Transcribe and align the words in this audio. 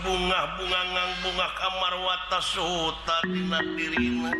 bungah-bungangan 0.00 1.10
bunga 1.20 1.48
kamar 1.60 1.94
wattata 2.00 3.16
dipirrina 3.28 4.32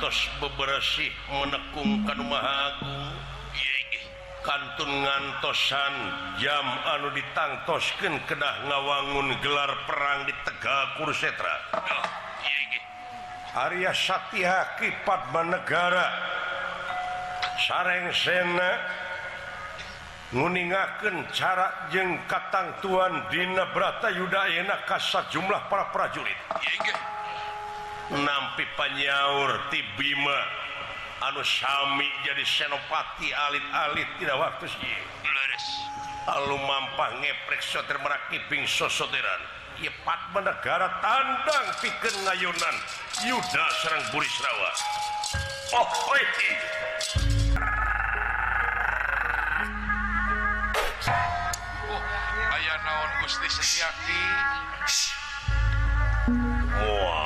bersih 0.00 1.12
menekumkan 1.30 2.18
maku 2.20 2.92
kantun 4.44 4.86
ngantosan 5.02 5.94
jam 6.38 6.66
anu 6.86 7.10
ditangtosken 7.16 8.14
kedah 8.30 8.62
ngawangun 8.70 9.34
gelar 9.42 9.72
perang 9.90 10.22
di 10.28 10.34
Te 10.46 10.52
kursetra 11.00 11.56
Aras 13.56 13.96
Satihaki 13.96 14.92
Pamaegara 15.08 16.06
sareng 17.64 18.12
Sen 18.12 18.48
guningken 20.30 21.24
cara 21.32 21.88
jengka 21.88 22.36
tantan 22.52 23.24
Di 23.32 23.40
Brata 23.72 24.12
Yuuda 24.12 24.42
enak 24.60 24.84
kasat 24.84 25.32
jumlah 25.32 25.72
para 25.72 25.88
prajurit 25.88 26.36
6 28.06 28.14
pi 28.54 28.64
Pannyaur 28.78 29.50
tibima 29.74 30.38
anus 31.26 31.50
Syami 31.50 32.06
jadi 32.22 32.44
senopati 32.46 33.34
alit-alit 33.34 34.06
tidak 34.22 34.36
waktu 34.38 34.70
lalu 36.26 36.58
manpang 36.62 37.18
ngerek 37.22 37.62
mekiping 38.02 38.62
sosaudara 38.66 39.36
hepat 39.82 40.20
mengara 40.34 40.90
tantdang 41.02 41.66
pikir 41.82 42.14
ngayunan 42.22 42.76
Yuda 43.26 43.64
seorang 43.82 44.02
Burrisrawa 44.14 44.70
Wow 56.76 57.25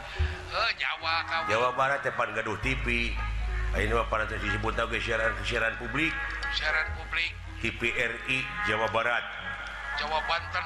Eh, 0.51 0.71
wa 0.99 1.23
Jawa 1.47 1.71
Barat 1.79 2.03
depan 2.03 2.35
gaduh 2.35 2.59
TVe 2.59 3.15
ini 3.71 3.87
disebutaran 3.87 4.91
kesaran 5.39 5.71
publik 5.79 6.11
publik 6.99 7.31
PRRI 7.63 8.43
Jawa 8.67 8.91
Barat 8.91 9.23
Jawa 9.95 10.19
Banten 10.27 10.65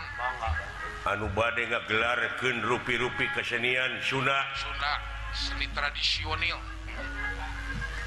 Anuba 1.06 1.54
nggak 1.54 1.86
gelar 1.86 2.18
gen 2.42 2.66
rui-rupi 2.66 3.30
kesenian 3.38 4.02
Sunnah 4.02 4.50
tradisional 5.78 6.58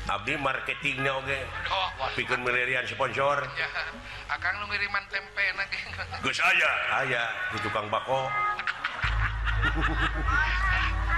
tapi 0.03 0.35
marketingnya 0.35 1.15
Oke 1.15 1.47
milrian 2.43 2.83
sponsor 2.91 3.39
akan 4.27 4.53
mengiriman 4.67 5.05
tempegue 5.15 6.35
saya 6.35 7.07
ayaah 7.07 7.55
Jepang 7.63 7.87
bako 7.87 8.27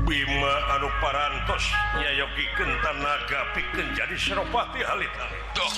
Wima 0.05 0.55
anu 0.77 0.89
parasnyayogi 1.01 2.45
kentan 2.61 2.97
naga 3.01 3.41
pi 3.57 3.63
menjadi 3.73 4.13
seopati 4.17 4.81
hali 4.85 5.09
ta 5.17 5.25
toh 5.57 5.73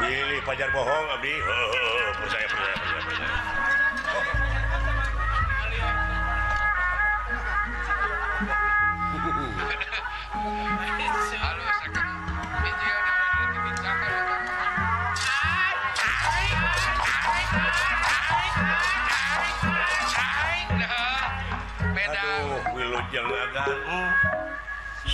pilih 0.00 0.40
Pajar 0.48 0.68
bohong 0.72 1.04
saya 2.32 2.48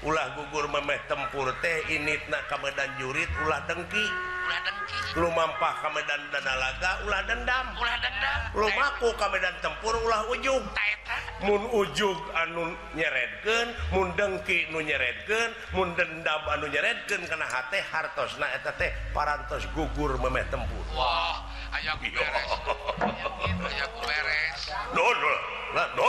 punya 0.00 0.08
Ulah 0.08 0.26
gugur 0.36 0.66
meeh 0.68 1.00
tempur 1.08 1.48
teh 1.62 1.78
iniitnak 1.88 2.42
kamdan 2.52 2.90
juit 3.00 3.30
Ulah 3.44 3.60
dengki 3.68 4.06
lumpa 5.18 5.70
kamdan 5.82 6.22
dana 6.32 6.54
laga 6.56 6.90
Ulah 7.04 7.22
dendam 7.28 7.66
luku 8.54 9.10
kamdan 9.18 9.54
tempur 9.60 9.94
ulah 10.06 10.26
ug 10.30 10.38
Mu 11.44 11.56
ug 11.72 11.90
anu 12.38 12.70
nyeregen 12.94 13.72
mund 13.92 14.12
dengki 14.18 14.68
nu 14.72 14.84
nyeregen 14.86 15.50
mund 15.74 15.96
dendam 15.98 16.40
anu 16.50 16.68
nyeregen 16.70 17.24
karena 17.26 17.42
H 17.48 17.72
hartos 17.92 18.36
naT 18.36 18.80
paratos 19.12 19.64
gugur 19.74 20.14
meeh 20.20 20.44
tempurdol 20.52 21.44
do 24.96 26.08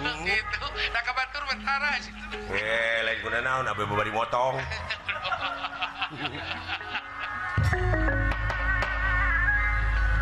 Hmm. 0.00 0.24
gitu 0.24 0.64
nah 1.60 1.96
eh 2.56 3.04
lain 3.04 3.20
guna 3.20 3.38
naon 3.44 3.68
abe 3.68 3.84
bebari 3.84 4.08
motong 4.08 4.56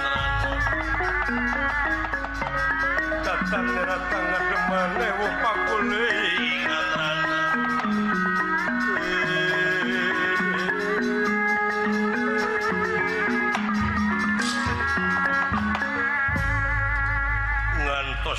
datang 3.26 3.64
nira 3.74 3.98
tengah 4.14 4.42
teman 4.54 4.90
eupa 5.02 5.52
kulingan 5.74 7.07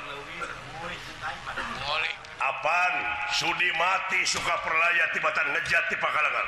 Sudi 3.33 3.65
mati 3.73 4.21
suka 4.21 4.53
perlayatibaatan 4.61 5.49
Nejati 5.57 5.95
Pakalangan 5.97 6.47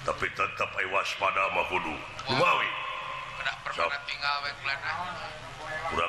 tapi 0.00 0.26
tetapwapadawi 0.32 1.94
kurang 2.26 2.54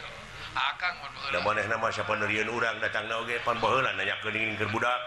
punya 0.51 1.39
maneh 1.47 1.65
nama 1.71 1.87
sa 1.93 2.03
panurrian 2.03 2.49
urang 2.51 2.75
datang 2.83 3.07
nage 3.07 3.39
panmbahlan 3.47 3.95
naing 3.95 4.55
terbudak 4.59 4.99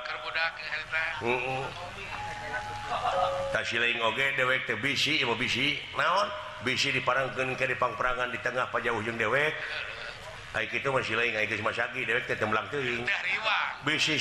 Ta 3.52 3.60
sige 3.64 3.92
dewek 4.38 4.64
tei 4.64 4.76
ibu 5.20 5.34
bisi 5.36 5.76
naon 5.98 6.28
bisi 6.64 6.88
diparangken 6.96 7.56
ke 7.60 7.64
dipangperangan 7.76 8.28
di 8.32 8.38
tengah 8.40 8.68
pajak 8.72 8.92
ujung 8.96 9.16
dewek 9.20 9.52
Hai 10.56 10.64
kita 10.70 10.86
masihkilang 10.86 11.34
bisi 13.84 14.14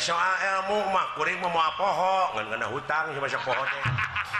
somaking 0.00 1.36
mamaaf 1.44 1.74
pohokngan 1.78 2.44
ngana 2.48 2.66
hutang 2.72 3.06
poho. 3.44 3.64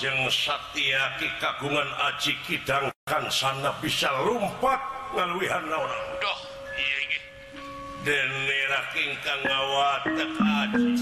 yang 0.00 0.16
Saia 0.32 1.12
dikagungan 1.20 1.84
Ajiki 2.08 2.56
sedang 2.64 2.88
sana 3.28 3.68
bisa 3.84 4.08
lumpak 4.24 4.80
melalui 5.12 5.44
dan 8.00 8.28
merakingkanwaji 8.48 10.96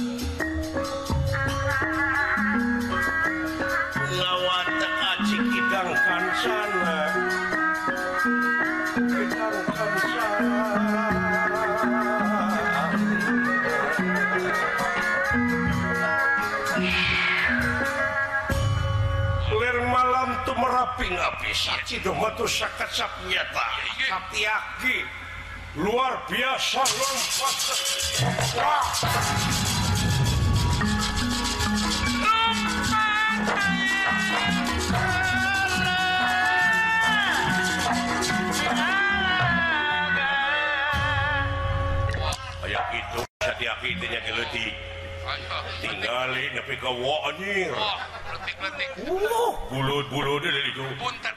saksi 21.58 21.98
dong 22.06 22.14
itu 22.14 22.14
Dongoto 22.14 22.46
sekat 22.46 22.86
tapi 22.94 23.34
Satyaki 24.06 24.96
luar 25.74 26.22
biasa 26.30 26.80
lompat 26.86 27.56
wah 28.62 28.86
Tidaknya 43.78 44.20
geluti 44.20 44.66
tinggalin 45.80 46.50
tapi 46.60 46.74
kau 46.80 46.92
anjir 47.32 47.72
letik-letik 48.28 48.90
bulut 49.72 50.04
bulut 50.12 50.44
itu 50.44 50.84
buntet 51.00 51.36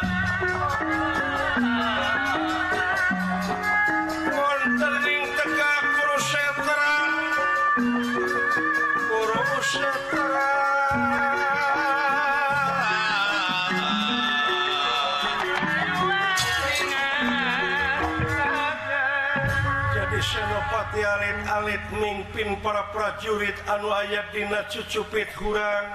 it 23.15 23.55
anwayat 23.71 24.35
Dina 24.35 24.67
cucupit 24.67 25.31
kurang 25.39 25.87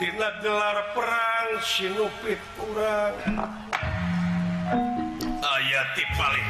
Dina 0.00 0.32
gelar 0.40 0.80
perang 0.96 1.60
Sinupit 1.60 2.40
kurang 2.56 3.12
aya 5.44 5.82
di 5.98 6.04
paling 6.16 6.48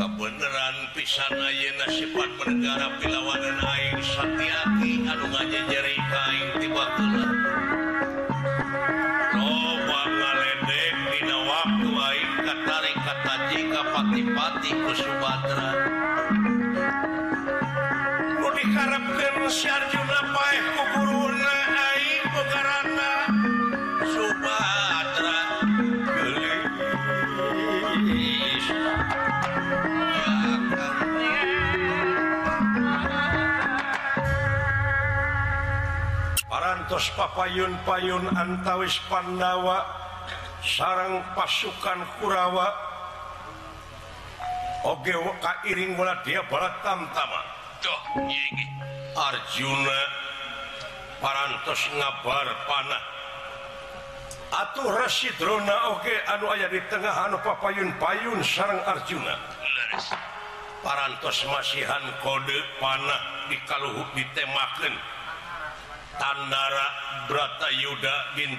kebenan 0.00 0.76
pisana 0.98 1.48
Yena 1.54 1.86
sifat 1.94 2.30
berdengara 2.34 2.98
pilawanan 2.98 3.62
airing 3.62 4.02
Saiaki 4.02 5.06
anunganya 5.06 5.60
nyeri 5.70 5.94
kain 6.10 6.46
titiba 6.58 6.84
Sumatera 14.88 15.68
diharapkan 18.56 19.52
si 19.52 19.68
jumlah 19.92 20.24
baik 20.32 20.64
peguru 20.80 21.28
petera 22.32 22.76
paras 36.48 37.06
papayun 37.12 37.72
payun 37.84 38.24
antawis 38.40 38.96
Pandawa 39.12 39.84
sarang 40.64 41.20
pasukan 41.36 42.04
Hurawak 42.24 42.87
Ka 44.82 45.52
iring 45.66 45.98
dia 46.22 46.40
Arjuna 49.18 50.00
paras 51.18 51.82
ngabar 51.98 52.46
pan 52.70 52.86
Atuh 54.48 54.86
Ray 54.94 55.30
Rona 55.42 55.76
Oke 55.98 56.14
Aduh 56.30 56.54
aya 56.54 56.70
di 56.70 56.78
tengahan 56.86 57.34
lupa 57.34 57.58
payun 57.58 57.90
payyun 57.98 58.38
sarang 58.46 58.78
Arjuna 58.86 59.34
paras 60.86 61.40
masihan 61.50 62.00
kode 62.22 62.58
pan 62.78 63.02
di 63.50 63.58
kaluh 63.66 63.98
dimaklin 64.14 64.94
tandara 66.22 66.86
berata 67.26 67.66
Yuda 67.66 68.16
bin 68.38 68.54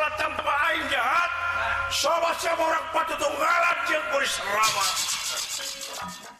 Tam 0.00 0.32
sobat 1.92 2.82
patgalalat 2.92 3.78
yang 3.92 4.04
kuri 4.08 4.28
ra 4.48 6.39